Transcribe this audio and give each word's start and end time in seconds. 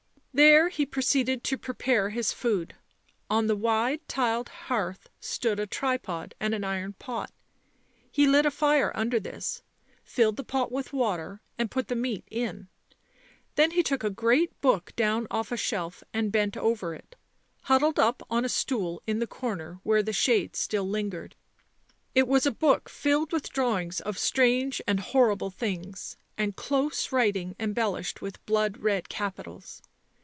There 0.33 0.69
he 0.69 0.85
proceeded 0.85 1.43
to 1.43 1.57
pre 1.57 1.73
pare 1.73 2.09
his 2.09 2.31
food; 2.31 2.73
on 3.29 3.47
the 3.47 3.55
wide 3.55 4.07
tiled 4.07 4.47
hearth 4.47 5.09
stood 5.19 5.59
a 5.59 5.67
tripod 5.67 6.35
and 6.39 6.55
an 6.55 6.63
iron 6.63 6.93
pot; 6.93 7.33
he 8.09 8.25
lit 8.25 8.45
a 8.45 8.49
fire 8.51 8.93
under 8.95 9.19
this, 9.19 9.61
filled 10.05 10.37
the 10.37 10.45
pot 10.45 10.71
with 10.71 10.93
water 10.93 11.41
and 11.57 11.69
put 11.69 11.89
the 11.89 11.97
meat 11.97 12.23
in; 12.31 12.69
then 13.55 13.71
he 13.71 13.83
took 13.83 14.05
a 14.05 14.09
great 14.09 14.59
book 14.61 14.95
down 14.95 15.27
off 15.29 15.51
a 15.51 15.57
shelf 15.57 16.01
and 16.13 16.31
bent 16.31 16.55
over 16.55 16.95
it, 16.95 17.17
huddled 17.63 17.99
up 17.99 18.23
on 18.29 18.45
a 18.45 18.49
stool 18.49 19.03
in 19.05 19.19
the 19.19 19.27
corner 19.27 19.81
where 19.83 20.01
the 20.01 20.13
shade 20.13 20.55
still 20.55 20.87
lingered. 20.87 21.35
It 22.15 22.25
was 22.25 22.45
a 22.45 22.51
book 22.51 22.87
filled 22.87 23.33
with 23.33 23.49
drawings 23.51 23.99
of 23.99 24.17
strange 24.17 24.81
and 24.87 25.01
hor 25.01 25.35
rible 25.35 25.53
things, 25.53 26.15
and 26.37 26.55
close 26.55 27.11
writing 27.11 27.53
embellished 27.59 28.21
with 28.21 28.43
blood 28.45 28.77
red 28.77 29.09
capitals. 29.09 29.81